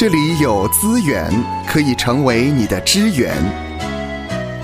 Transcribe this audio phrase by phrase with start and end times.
[0.00, 1.30] 这里有资源
[1.66, 3.36] 可以成为你的支援。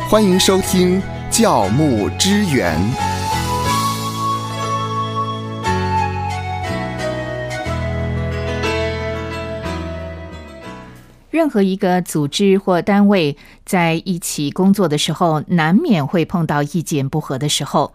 [0.08, 0.98] 欢迎收听
[1.30, 2.74] 教牧支援。
[11.30, 17.92] 任何一个组织或单位在一起工作的时候，难免会碰到意见不合的时候。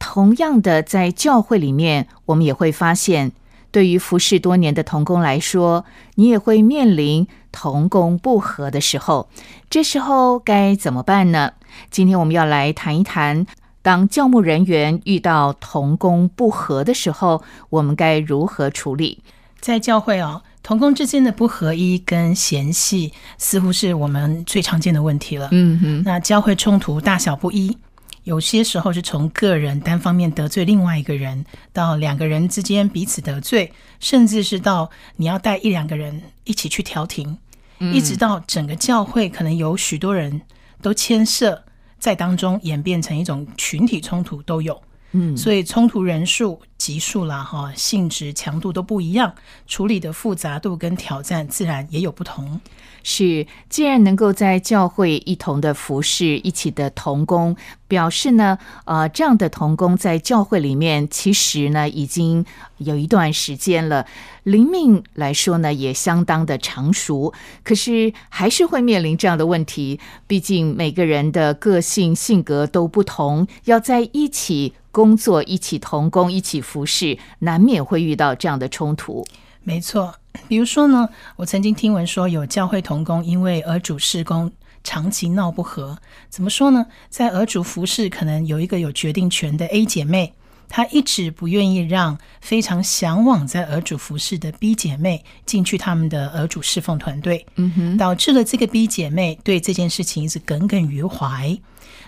[0.00, 3.30] 同样的，在教会里面，我们也会发现，
[3.70, 5.84] 对于服侍多年的童工来说，
[6.16, 9.28] 你也会面临童工不和的时候。
[9.68, 11.52] 这时候该怎么办呢？
[11.90, 13.46] 今天我们要来谈一谈，
[13.82, 19.20] 当教牧人员遇到童工不和的时候，我们该如何处理？
[19.60, 20.42] 在教会哦。
[20.62, 25.48] 童工之间的不合一跟嫌隙，似乎是我们最常见的问题了。
[25.52, 27.74] 嗯哼，那教会冲突大小不一，
[28.24, 37.38] 有些时候是从个人单方面得罪另外一个人，到两个人之间彼此得罪，甚至是到你要带一两个人一起去调停，
[37.78, 40.42] 一直到整个教会可能有许多人
[40.82, 41.64] 都牵涉
[41.98, 44.80] 在当中，演变成一种群体冲突都有。
[45.12, 49.34] 嗯，所以冲突人数、级数啦，哈，性质、强度都不一样，
[49.66, 52.58] 处理的复杂度跟挑战自然也有不同。
[53.02, 57.54] 是，既然能够在教会一同的服侍，一起的同工，
[57.86, 62.44] 表示呢，呃，这样的同工在教会里面，其实呢，已经
[62.78, 64.06] 有一段时间了，
[64.42, 67.32] 灵命来说呢，也相当的成熟。
[67.62, 79.26] 可是还是会面临这样的问题，毕竟每个人的个性、性格都不同，要在一起工作、一起同工、一起服饰，难免会遇到这样的冲突。
[79.64, 80.14] 没错。
[80.46, 84.52] 比如说呢，我曾经听闻说有教会童工因为儿主事工
[84.84, 85.98] 长期闹不和，
[86.28, 86.86] 怎么说呢？
[87.08, 90.32] 在儿主服饰可能有一个有决定权的 A 姐妹，
[90.68, 101.58] 她一直不愿意让非常向往在儿主服饰的 B 姐妹进去他们的儿主侍奉团队，嗯哼，导致了这个 B 姐妹对这件事情一直耿耿于怀。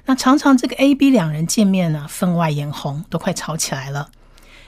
[0.06, 4.10] 那常常这个 A、B 两人见面呢，分外眼红，都快吵起来了。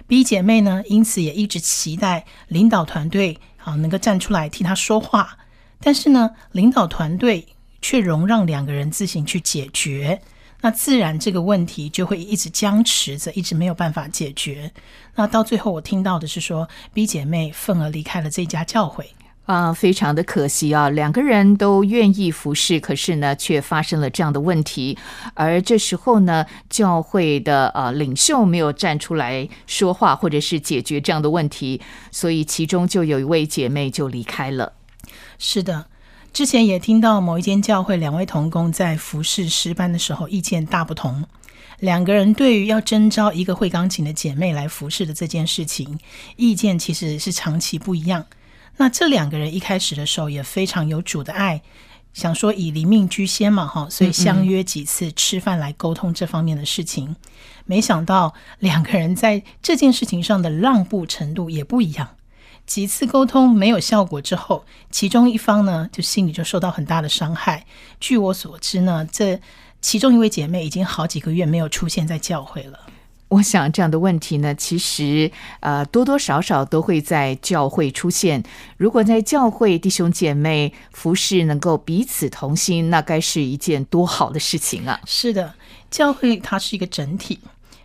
[0.06, 5.38] B 姐妹呢，因此也一直期待领导团队啊能够站出来替她说话，
[5.80, 7.46] 但是呢，领导团队
[7.80, 10.20] 却容让两个人自行去解决，
[10.60, 14.70] 那自然这个问题就会一直僵持着，一直没有办法解决。
[15.14, 19.10] 那到最后，我听到的是说，B 姐妹愤而离开了这家教会。
[19.46, 20.88] 啊，非常的可惜啊！
[20.88, 24.96] 两个人都愿意服侍，可是呢，却发生了这样的问题。
[25.34, 34.72] 而这时候呢，教会的呃领袖没有站出来说话，或者是解决这样的问题，所以其中就有一位姐妹就离开了。
[35.38, 35.88] 是的，
[36.32, 41.22] 之前也听到某一间教会两位同工在服侍师班的时候意见大不同，
[41.80, 45.98] 两个人对于要征召一个会钢琴的姐妹来服侍的这件事情，
[46.36, 48.24] 意见其实是长期不一样。
[48.76, 51.62] 那这两个人一开始的时候也非常有主的爱，
[52.12, 57.16] 想说以离命居先嘛，哈，所以相约几次吃饭来沟通这方面的事情。
[57.66, 62.16] 没想到两个人在这件事情上的让步程度也不一样。
[62.66, 67.66] 几次沟通没有效果之后，其中一方呢就心里就受到很大的伤害。
[68.00, 69.40] 据我所知呢，这
[69.80, 72.80] 其中一位姐妹已经好几个月没有出现在教会了。
[73.28, 75.30] 我想这样的问题呢，其实
[75.60, 78.42] 呃多多少少都会在教会出现。
[78.76, 85.00] 如果在教会弟兄姐妹服侍能够彼此同心，那该是一件多好的事情啊！
[85.06, 85.54] 是的，
[85.90, 87.40] 教会它是一个整体，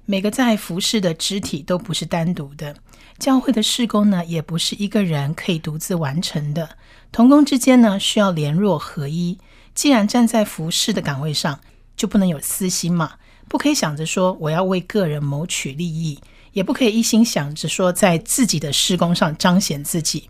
[0.05, 2.75] 每个在服侍的肢体都不是单独的。
[3.17, 6.69] 教会的事工呢，也不是一个人可以独自完成的。
[7.11, 9.39] 同工之间呢，需要联络合一。
[9.73, 11.59] 既然站在服侍的岗位上，
[11.95, 13.13] 就不能有私心嘛。
[13.49, 16.17] 不可以想着说我要为个人谋取利益，
[16.53, 20.29] 也不可以一心想着说在自己的施工上彰显自己。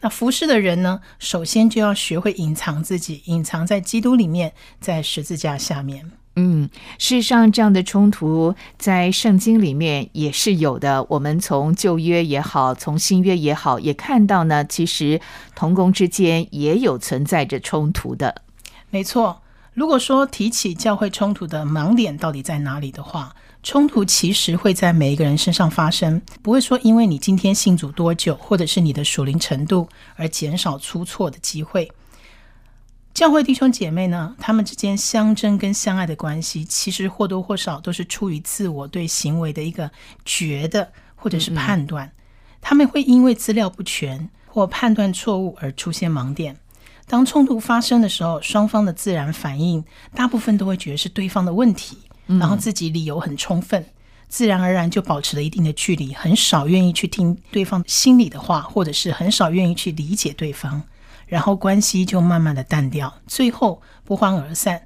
[0.00, 6.10] 那服侍的人呢，首先就要学会隐藏自己，隐藏在基督里面，在十字架下面。
[6.38, 6.68] 嗯，
[6.98, 11.02] 事实上，这样的冲突在圣经里面也是有的。
[11.08, 15.18] 我们从旧约也好，从新约也好，也看到呢，其实
[15.54, 18.42] 同工之间也有存在着冲突的。
[18.90, 19.40] 没错。
[19.76, 31.92] 如果说提起教会冲突的盲点到底在哪里的话，冲突其实会在每一个人身上发生，不会说因为你今天信主多久，或者是你的属灵程度而减少出错的机会。
[33.12, 39.90] 教会弟兄姐妹呢，他们之间相争跟相爱的关系，其实或多或少都是出于自我对行为的一个
[40.24, 42.10] 觉得或者是判断，
[42.62, 46.56] 他们会因为资料不全或判断错误而出现盲点。
[47.06, 53.84] 当冲突发生的时候，双方的自然反应大部分都会觉得是对方的问题，然后自己理由很充分，
[54.28, 60.82] 自然而然就保持了一定的距离，很少愿意去听对方心里的话，或者是很少愿意去理解对方。
[61.26, 64.82] 然后关系就慢慢的淡掉，最后不欢而散。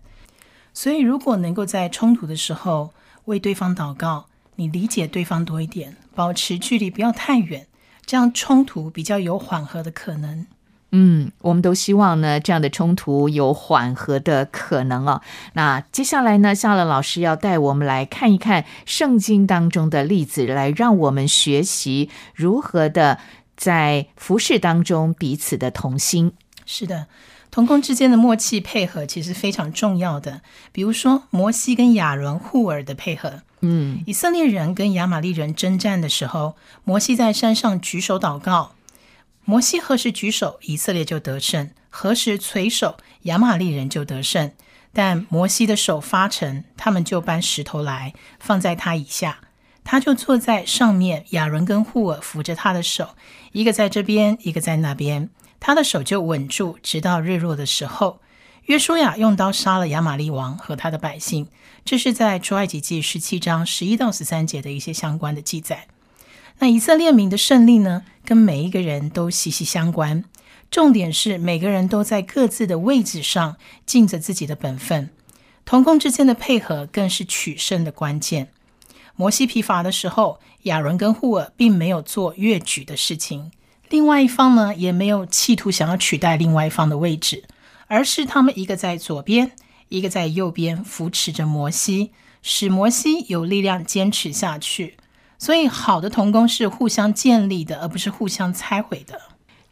[0.73, 2.95] 所以，如果能够在冲突的时候
[3.27, 4.27] 为对方祷告，
[4.57, 7.67] 你理解对方多一点，保持距离不要太远，
[8.07, 10.47] 这样冲突比较有缓和的可能。
[10.93, 15.21] 嗯，我们都希望呢，这样的冲突有缓和的可能哦。
[15.53, 23.19] 那接下来呢，夏乐老师要带我们来看一看圣经当中的例子，来让我们学习如何的
[23.57, 26.33] 在服饰当中彼此的同心。
[26.67, 27.07] 是的，
[27.53, 30.41] 同工之间的默契配合其实非常重要的。
[30.73, 33.43] 比如说，摩西跟亚伦、互尔的配合。
[33.61, 38.73] 嗯，以色列人跟亚玛利人征战的时候，摩西在山上举手祷告。
[39.51, 44.53] 摩西何时举手，以色列就得胜；何时垂手，亚玛利人就得胜。
[44.93, 49.41] 但摩西的手发沉，他们就搬石头来放在他以下，
[49.83, 51.25] 他就坐在上面。
[51.31, 53.17] 亚伦跟户尔扶着他的手，
[53.51, 58.21] 一个在这边，一个在那边，他的手就稳住，直到日落的时候。
[58.67, 61.49] 约书亚用刀杀了亚玛利王和他的百姓。
[61.85, 65.89] 这是在出埃及记十七章十一到十三节的一些相关的记载。
[66.63, 70.25] 那以色列民的胜利呢，跟每一个人都息息相关。
[70.71, 75.09] 重点是每个人都在各自的位置上尽着自己的本分，
[75.65, 78.53] 同工之间的配合更是取胜的关键。
[79.17, 83.51] 摩西疲乏的时候，亚伦跟户尔并没有做越举的事情，
[83.89, 87.45] 另外一方呢也没有企图想要取代另外一方的位置，
[87.87, 89.53] 而是他们一个在左边，
[89.89, 92.13] 一个在右边扶持着摩西，
[92.43, 94.99] 使摩西有力量坚持下去。
[95.41, 99.19] 所以，好的同工是互相建立的，而不是互相拆毁的。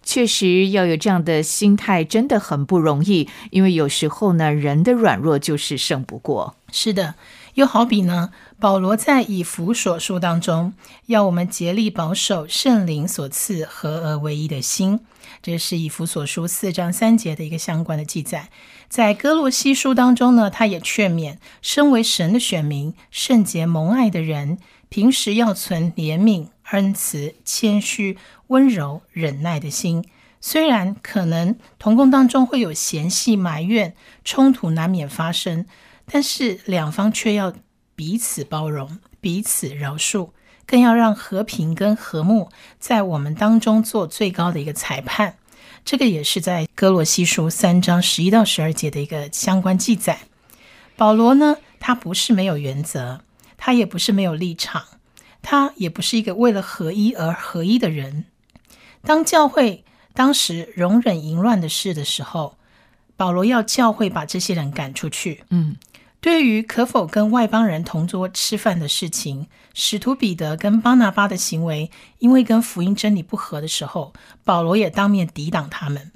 [0.02, 3.28] 确实要有这样的心态，真的很不容易。
[3.50, 6.56] 因为有时候呢，人的软弱就是胜不过。
[6.72, 7.16] 是的，
[7.52, 10.72] 又好比呢，保罗在以弗所书当中，
[11.04, 15.00] 要我们竭力保守圣灵所赐合而为一的心。
[15.42, 18.48] 这是以弗所书四章三节的一个相关的记载。
[18.88, 24.56] 在哥洛西书当中呢，他也劝勉身为神的选民、圣洁蒙爱的人。
[24.88, 28.16] 平时要存怜悯、恩慈、谦虚、
[28.48, 30.04] 温柔、忍耐的心。
[30.40, 33.94] 虽然可能同工当中会有嫌隙、埋怨、
[34.24, 35.66] 冲突难免发生，
[36.06, 37.52] 但是两方却要
[37.96, 40.30] 彼此包容、彼此饶恕，
[40.64, 45.34] 更要让和平跟和睦在我们当中做最高的一个裁判。
[45.84, 50.20] 这个也是在哥罗西书三章十一到十二节的一个相关记载。
[50.96, 53.22] 保罗呢，他不是没有原则。
[53.58, 54.84] 他也不是没有立场，
[55.42, 58.24] 他也不是一个为了合一而合一的人。
[59.02, 59.84] 当教会
[60.14, 62.56] 当时容忍淫乱的事的时候，
[63.16, 65.44] 保罗要教会把这些人赶出去。
[65.50, 65.76] 嗯，
[66.20, 74.12] 对于可否跟外邦人同桌吃饭的事情，使徒彼得跟巴拿巴的行为，因为跟福音真理不合的时候，
[74.44, 76.12] 保罗也当面抵挡他们。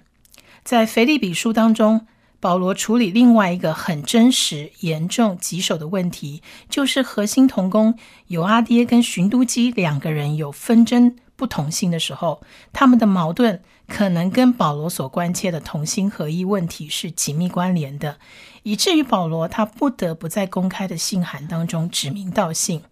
[0.64, 2.06] 在腓利比书当中。
[2.42, 7.96] 保罗处理另外一个很真实、严重、棘手的问题，就是核心同工
[8.26, 12.42] 有阿爹跟寻都基两个人有纷争、不同心的时候，
[12.72, 18.18] 他们的矛盾可能跟保罗所关切的同心合一问题是紧密关联的，
[18.64, 22.82] 以至于保罗他不得不在公开的信函当中指名道姓。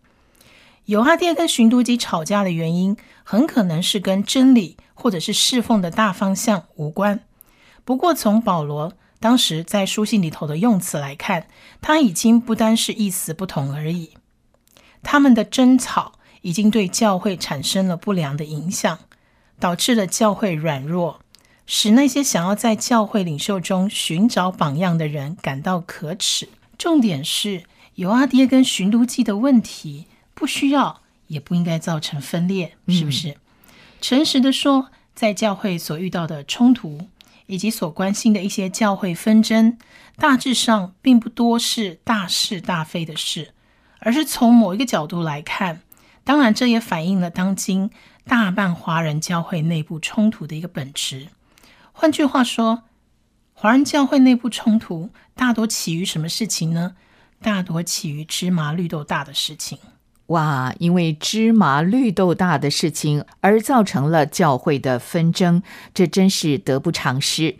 [0.85, 7.19] 有阿爹跟寻都基吵架的原因，很可能是跟真理或者是侍奉的大方向无关。
[7.85, 8.93] 不过从保罗。
[9.21, 11.47] 当时在书信里头的用词来看，
[11.83, 14.15] 他已经不单是意思不同而已。
[15.03, 18.99] 他们的争吵已经对教会产生了不良的影响，
[19.59, 21.21] 导致了教会软弱，
[21.67, 26.49] 使那些想要在教会领袖中寻找榜样的人感到可耻。
[26.79, 27.65] 重点是，
[27.97, 33.37] 尤阿爹跟寻都记的问题，不需要也不应该造成分裂，是不是？
[34.01, 37.09] 诚实的说，在教会所遇到的冲突。
[37.51, 39.77] 以及所关心的一些教会纷争，
[40.17, 43.53] 大致上并不多是大是大非的事，
[43.99, 45.83] 而是从某一个角度来看，
[46.23, 47.91] 当然这也反映了当今
[48.25, 51.27] 大半华人教会内部冲突的一个本质。
[51.91, 52.85] 换句话说，
[53.53, 56.95] 华人教会内部冲突大多起于什么事情呢？
[57.43, 59.79] 大多起于芝麻绿豆大的事情。
[60.31, 60.75] 哇！
[60.79, 65.63] 因为芝麻绿豆大的事情而造成了教会的纷争，
[65.95, 67.57] 这真是得不偿失。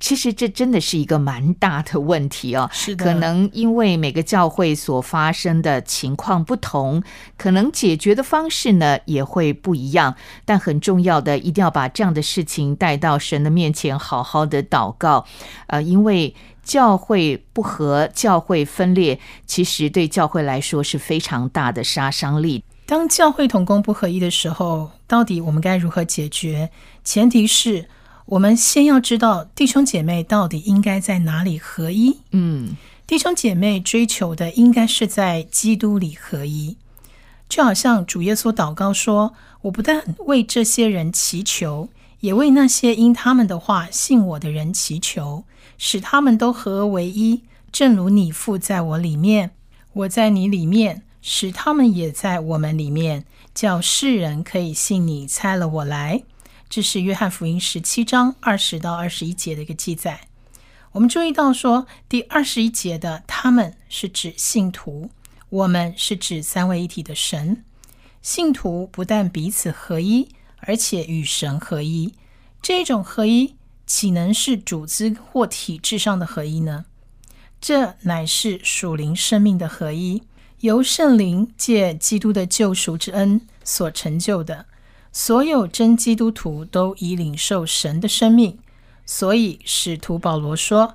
[0.00, 2.68] 其实这真的是一个蛮大的问题哦。
[2.72, 7.02] 是的，可能因为每个教会所发生的情况不同，
[7.36, 10.16] 可能解决的方式呢也会不一样。
[10.44, 15.24] 但很重要的，一定要把这样的事情带到神的面前，好好的祷告。
[15.68, 16.34] 呃，因为。
[16.62, 22.62] 教会不和，教会分裂，其实对教会来说是非常大的杀伤力。
[22.86, 26.70] 当教会同工不合一的时候，到底我们该如何解决？
[27.02, 27.88] 前提是
[28.30, 32.16] 我们先要知道弟兄姐妹到底应该在哪里合一。
[32.30, 36.76] 嗯，弟兄姐妹追求的应该是在基督里合一，
[37.48, 41.88] 就好像主耶稣祷告说：“我不但为这些人祈求，
[42.20, 45.42] 也为那些因他们的话信我的人祈求，
[45.76, 49.50] 使他们都合而为一，正如你父在我里面，
[49.92, 56.22] 我在你里面，使他们也在我们里面，叫世人可以信你差了我来。”
[56.70, 60.28] 这是约翰福音十七章二十到二十一节的一个记载。
[60.92, 65.10] 我们注意到说，第二十一节的“他们”是指信徒，
[65.48, 67.64] 我们是指三位一体的神。
[68.22, 72.14] 信徒不但彼此合一，而且与神合一。
[72.62, 76.84] 这种合一岂能是组织或体制上的合一呢？
[77.60, 80.22] 这乃是属灵生命的合一，
[80.60, 84.66] 由圣灵借基督的救赎之恩所成就的。
[85.12, 88.58] 所有真基督徒都已领受神的生命，
[89.04, 90.94] 所以使徒保罗说：“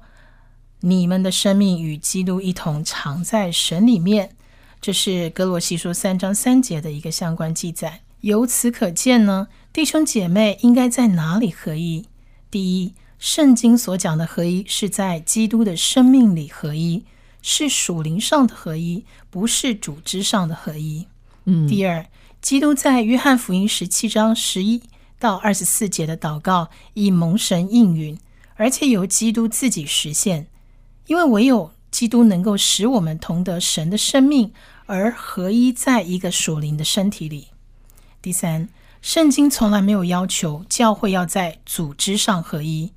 [0.82, 4.36] 你们的生命与基督一同藏在神里面。”
[4.80, 8.02] 这是哥罗西书三章三节的一个相关记载。
[8.22, 12.06] 由此可见呢，弟兄姐妹应该在哪里合一？
[12.50, 17.04] 第一，圣经所讲的合一是在基督的生命里合一，
[17.42, 21.08] 是属灵上的合一，不是组织上的合一。
[21.44, 22.06] 嗯，第二。
[22.46, 24.84] 基督在约翰福音十七章十一
[25.18, 28.20] 到二十四节的祷告，以蒙神应允，
[28.54, 30.46] 而且由基督自己实现。
[31.08, 34.54] 因为唯有基督能够使我们同得神的生命，
[34.86, 37.48] 而合一在一个属灵的身体里。
[38.22, 38.70] 第三，
[39.02, 42.94] 圣经从来没有要求教会要在组织上合一，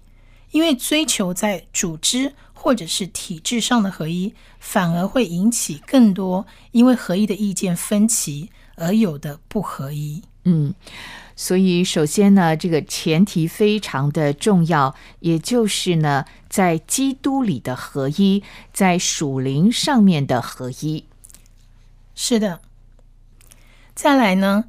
[0.51, 8.51] 因为追求在组织或者是体制上的合一，反而会引起更多因为合一的意见分歧。
[8.79, 10.75] 而有的不合一，嗯，
[11.37, 18.43] 所以首先呢，这个前提非常的重要，也就是呢，在基督里的合一，
[18.73, 21.05] 在属灵上面的合一。
[22.15, 22.61] 是的，
[23.95, 24.65] 再来呢，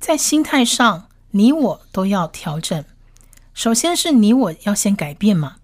[0.00, 2.84] 在心态上，你我都要调整。
[3.54, 5.56] 首先是你我要先改变嘛，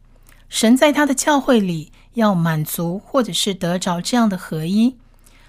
[0.49, 4.97] 神在他的教会里要满足或者是得着这样的合一。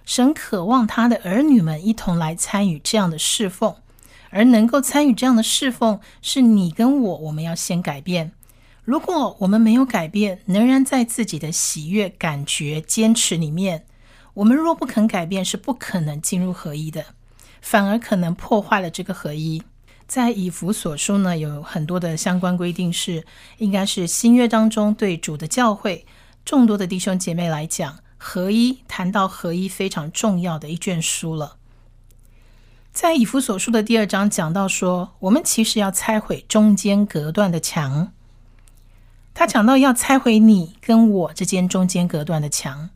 [0.05, 3.75] 神渴望他的儿女们一同来参与这样的侍奉，
[4.29, 8.31] 而能够参与这样的侍奉，是你跟我，我们要先改变。
[8.83, 13.85] 如果我们没有改变，仍然在自己的喜悦、感觉、坚持里面，
[14.35, 17.03] 我们若不肯改变，是不可能进入合一的，
[17.59, 19.63] 反而可能破坏了这个合一。
[20.07, 23.25] 在以弗所书呢，有很多的相关规定，是
[23.57, 26.05] 应该是新约当中对主的教会
[26.45, 27.97] 众多的弟兄姐妹来讲。
[28.27, 31.57] 合一谈到合一非常重要的一卷书了，
[32.91, 38.11] 在以弗所书的第二章讲到说，我们其实要拆毁中间隔断的墙。
[39.35, 42.89] 他讲到要拆毁你跟我之间中间隔断的墙，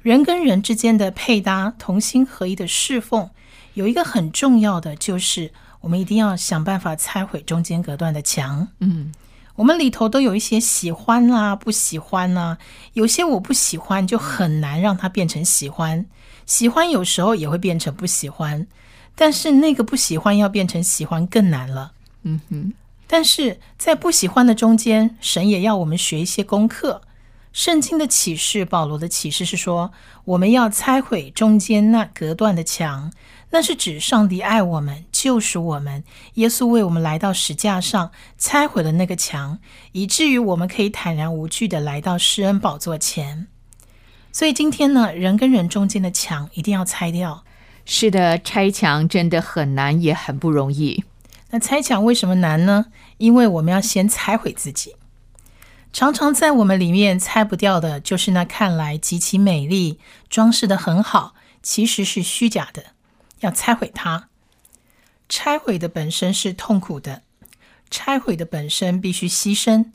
[0.00, 3.30] 人跟人之间的配搭、同心合一的侍奉，
[3.74, 5.50] 有一个很重要的，就是
[5.80, 8.68] 我们一定要想办法拆毁中间隔断的墙。
[8.78, 9.12] 嗯。
[9.56, 12.58] 我们里头都有一些喜欢啦，不喜欢啦。
[12.94, 16.04] 有些我不喜欢，就很难让它变成喜欢；
[16.46, 18.66] 喜欢有时候也会变成不喜欢，
[19.14, 21.92] 但是那个不喜欢要变成喜欢更难了。
[22.22, 22.72] 嗯哼。
[23.06, 27.02] 但是在不喜欢的中间，神也要我们学一些功课。
[27.52, 29.92] 圣经的启示，保罗的启示是说，
[30.24, 33.12] 我们要拆毁中间那隔断的墙。
[33.50, 36.02] 那是指上帝爱我们，救赎我们。
[36.34, 39.60] 耶稣为我们来到石架上，拆毁了那个墙，
[39.92, 43.46] 以至于我们可以坦然无惧的来到施恩宝座前。
[44.32, 47.44] 所以今天呢，人跟人中间的墙一定要拆掉。
[47.84, 51.04] 是的，拆墙真的很难，也很不容易。
[51.50, 52.86] 那拆墙为什么难呢？
[53.18, 54.96] 因为我们要先拆毁自己。
[55.92, 62.86] 常常在我们里面拆不掉的，就是那看来极其美丽、装饰的很好，其实是虚假的。
[63.40, 64.28] 要拆毁它，
[65.34, 67.22] 拆毁的本身是痛苦的，
[67.90, 69.86] 拆毁的本身必须牺牲，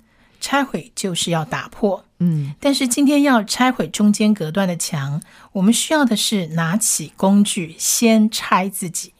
[0.42, 2.04] 拆毁就是要打破。
[2.18, 9.14] 嗯，但是今天要拆毁中间隔断的墙，我们需要的是拿起工具，先拆自己。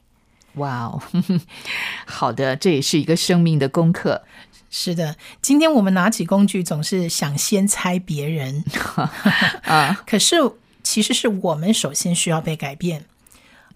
[0.56, 1.04] 哇哦，
[2.08, 4.24] 好的，这也是一个生命的功课。
[4.72, 8.64] 是的，今天我们拿起工具，总是想先拆别人
[9.66, 10.38] 啊，可是
[10.82, 13.06] 其实是我们首先需要被改变。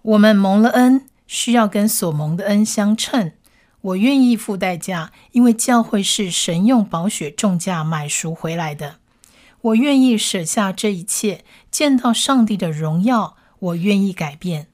[0.02, 3.32] 我们蒙了恩，需要跟所蒙的恩相称。
[3.80, 8.96] 我愿意付代价，因为教会是神用宝血重价买赎回来的。
[9.62, 13.36] 我愿意舍下这一切，见到上帝的荣耀。
[13.58, 14.66] 我愿意改变。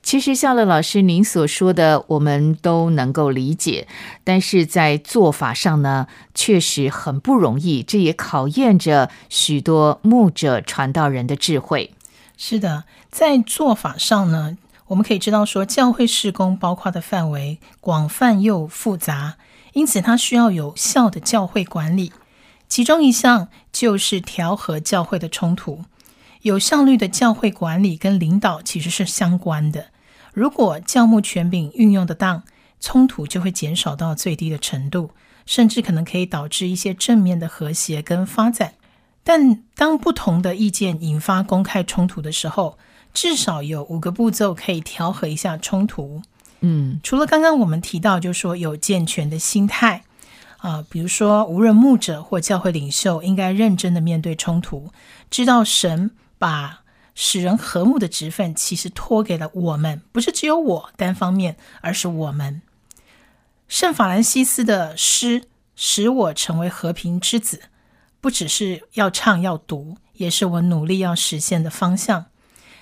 [0.00, 3.88] 其实夏乐老师您所说的，我们都能够理解，
[4.22, 11.92] 但是在做法上呢，确实很不容易，这也考验着许多牧者传道人的智慧。
[12.36, 14.56] 是的，在做法上呢，
[14.90, 19.36] 我们可以知道说，教会事工包括的范围广泛又复杂，
[19.72, 22.12] 因此它需要有效的教会管理。
[22.68, 25.84] 其中一项就是调和教会的冲突。
[26.42, 29.86] 有效率的教会管理跟领导其实是相关的。
[30.32, 32.42] 如果教牧权柄运用得当，
[32.80, 35.10] 冲突就会减少到最低的程度，
[35.46, 38.72] 甚至可能可以导致一些正面的和谐跟发展。
[39.22, 42.76] 但当不同的意见引发公开冲突的时候，
[43.12, 46.22] 至少有五个步骤可以调和一下冲突。
[46.60, 50.04] 嗯，除了刚刚我们提到，就是说有健全的心态
[50.58, 54.92] 啊，比如说无论牧者或教会领袖，应该认真的面对冲突，
[55.30, 56.10] 知道神。
[56.40, 62.62] 把使人和睦的职分，其实托给了我们，不是只有我单方面，而是我们。
[63.68, 65.42] 圣法兰西斯的诗
[65.76, 67.64] 使我成为和平之子，
[68.22, 72.24] 不只是要唱要读，也是我努力要实现的方向。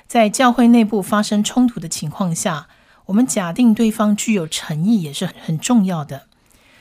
[0.09, 2.67] 在教会内部发生冲突的情况下，
[3.07, 6.27] 我们假定对方具有诚意，也是很重要的。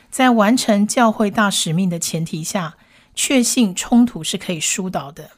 [0.10, 2.77] 在完成教会大使命的前提下，
[3.13, 5.31] 确信冲突是可以疏导的。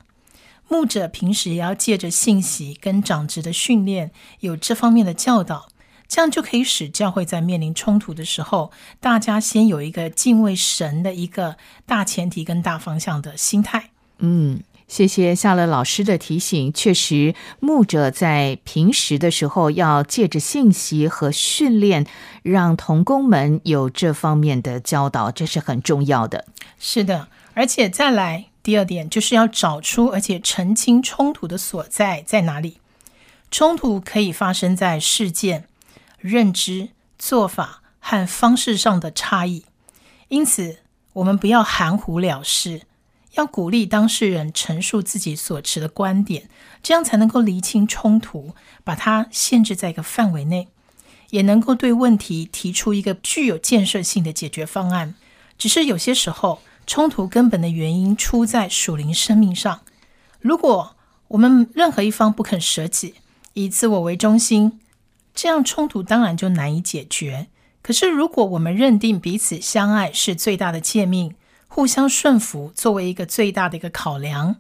[0.68, 5.70] 牧者平时也要借着信息跟长职的训练，有这方面的教导，
[6.08, 13.90] 这样就可以使教会在面临冲突的时候，大家先有一个敬畏神的一个大前提跟大方向的心态。
[14.20, 16.74] 嗯，谢谢夏乐老师的提醒。
[16.74, 22.06] 确实，牧者在平时的时候要借着信息和训练，
[22.44, 26.46] 让童工们有这方面的教导，这是很重要的。
[26.80, 28.48] 是的，而且再来。
[28.62, 32.80] 第二点就是要找出而且澄清冲突的所在在哪里。
[33.50, 35.66] 冲突可以发生在事件、
[36.20, 39.64] 认知、做法和方式上的差异，
[40.28, 40.80] 因此
[41.14, 42.82] 我们不要含糊了事，
[43.34, 46.50] 要鼓励当事人陈述自己所持的观点，
[46.82, 50.68] 这样才能够厘清冲突，把它限制在一个范围内，
[51.30, 55.16] 也能够对问题提出一个具有建设性的解决方案。
[55.58, 56.60] 只是有些时候。
[56.88, 59.82] 冲突根本的原因出在属灵生命上。
[60.40, 60.96] 如果
[61.28, 63.14] 我们任何一方不肯舍己，
[63.54, 64.80] 以自我为中心，
[65.36, 67.46] 这样冲突当然就难以解决。
[67.84, 71.36] 可是，如果我们认定彼此相爱是最大的诫命，
[71.72, 74.58] 互相顺服作为一个最大的一个考量，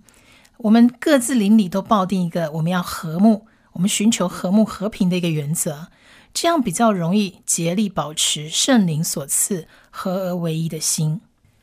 [0.58, 5.88] 我们各自邻里都抱定一个我们要和睦，我们寻求和睦和平的一个原则，
[6.34, 11.20] 这样比较容易竭力保持圣灵所赐合而为一的心。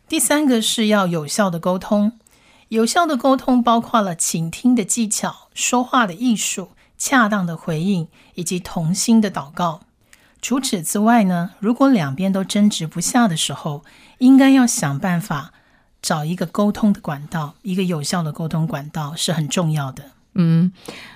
[0.08, 2.18] 第三个是要有效的沟通，
[2.68, 9.82] 有效的沟通包括了倾听的技巧、说话的艺术、恰当的回应以及同心的祷告。
[10.40, 13.84] 除此之外呢，如果两边都争执不下的时候，
[14.18, 15.52] 应该要想办法
[16.00, 20.04] 找一个沟通的管道，一个有效的沟通管道是很重要的。
[20.34, 20.72] 嗯，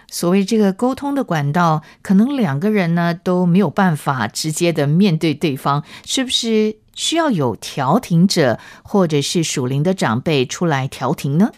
[0.09, 6.77] 所谓这个沟通的管道，可能两个人呢都没有办法直接的面对对方，是不是？
[6.93, 11.51] 需要有调停者，或者是属灵的长辈出来调停呢？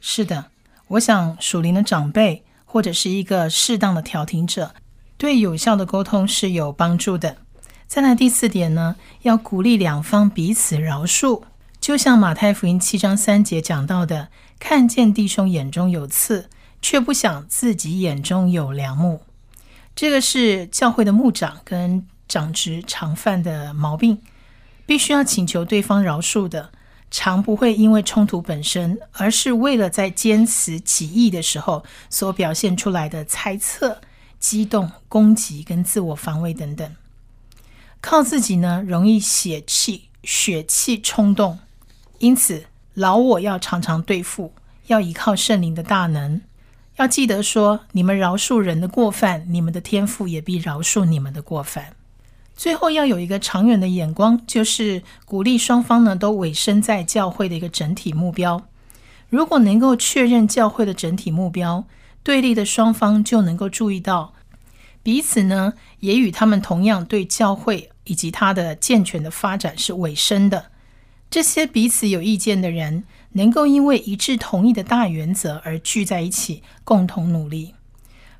[0.00, 0.46] 是的，
[0.86, 4.74] 我想属灵的长辈或者是一个适当的调停者，
[5.18, 7.36] 对有效的沟通是有帮助的。
[7.86, 11.42] 再来第四点呢，要鼓励两方彼此饶恕，
[11.80, 14.28] 就像马太福音七章三节讲到的
[14.58, 16.48] ：“看见弟兄眼中有刺，
[16.80, 19.20] 却不想自己眼中有梁木。”
[19.94, 24.22] 这个是教会的牧长跟长职常犯的毛病。
[24.86, 26.70] 必须要请求对方饶恕的，
[27.10, 34.00] 常不会因为冲突本身，而是为了在坚持己意的时候所表现出来的猜测、
[34.38, 36.94] 激动、攻击跟自我防卫等等。
[38.00, 41.58] 靠自己呢，容易血气、血气冲动，
[42.18, 44.52] 因此老我要常常对付，
[44.86, 46.40] 要依靠圣灵的大能。
[46.96, 51.94] 要记得说，你们饶恕人的过犯，你们的天赋也必饶恕你们的过犯。
[52.56, 58.66] 最后要有一个长远的眼光，就是鼓励双方呢都委身在教会的一个整体目标。
[59.28, 61.84] 如果能够确认教会的整体目标，
[62.28, 64.34] 对立的双方就能够注意到
[65.02, 70.66] 彼此呢也与他们同样对教会以及它的健全的发展是委身的。
[71.30, 77.74] 这些彼此有意见的人，能够因为一致同意的大原则而聚在一起，共同努力。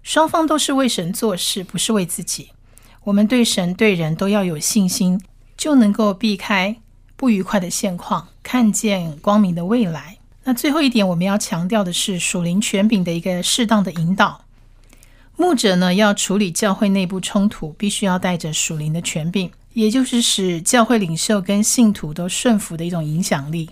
[0.02, 2.50] 双方都是为神做事，不是为自己。
[3.04, 5.18] 我们对神对人都要有信心，
[5.56, 6.76] 就能够避开
[7.16, 10.17] 不愉快的现况，看见光明的未来。
[10.48, 14.46] 那最后一点，我们要强调的是属灵权柄的一个适当的引导。
[15.36, 23.68] 牧者呢，要处理教会内部冲突，必须要带着属灵的权柄，也就是使教会领袖跟信徒都顺服的一种影响力。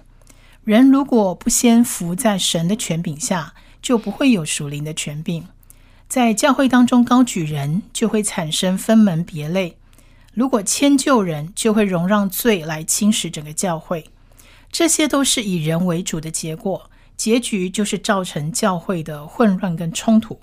[0.64, 5.48] 人如果不先服在神的权柄下，就不会有属灵的权柄。
[6.10, 9.76] 在教会当中高举人，就会产生分门别类；
[10.34, 14.04] 如果迁就人，就会容让罪来侵蚀整个教会。
[14.78, 20.38] 这些都是以人为主的结果，结局就是造成教会的混乱跟冲突。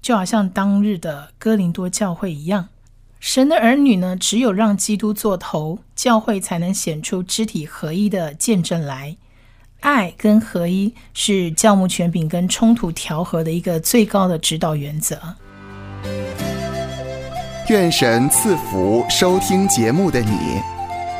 [0.00, 2.70] 就好像当日的哥林多教会一样，
[3.20, 9.16] 神的儿女呢，只有让基督做头，教会才能显出肢体合一的见证来。
[9.78, 15.16] 爱跟合一是教牧权柄跟冲突调和的一个最高的指导原则。
[17.68, 20.32] 愿神赐福收听节目的你，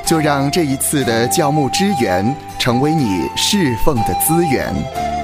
[0.05, 5.22] 就让这一次的教牧支援成为你侍奉的资源。